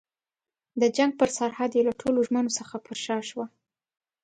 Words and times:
د 0.81 0.83
جنګ 0.97 1.11
پر 1.19 1.29
سرحد 1.37 1.71
یې 1.77 1.81
له 1.87 1.93
ټولو 2.01 2.19
ژمنو 2.27 2.55
څخه 2.59 2.75
پر 2.85 2.95
شا 3.05 3.17
شوه. 3.29 3.45